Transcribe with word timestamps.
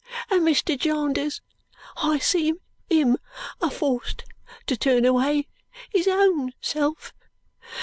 And 0.31 0.41
Mr. 0.47 0.75
Jarnders, 0.75 1.41
I 1.97 2.17
see 2.17 2.53
him 2.89 3.19
a 3.61 3.69
forced 3.69 4.23
to 4.65 4.75
turn 4.75 5.05
away 5.05 5.47
his 5.93 6.07
own 6.07 6.53
self. 6.59 7.13